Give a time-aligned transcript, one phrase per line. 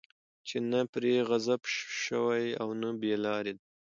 [0.47, 1.61] چې نه پرې غضب
[2.03, 3.65] شوی، او نه بې لاري دي